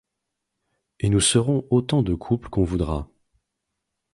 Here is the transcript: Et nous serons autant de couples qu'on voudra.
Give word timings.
Et 0.99 1.09
nous 1.09 1.19
serons 1.19 1.67
autant 1.69 2.01
de 2.01 2.15
couples 2.15 2.49
qu'on 2.49 2.63
voudra. 2.63 3.07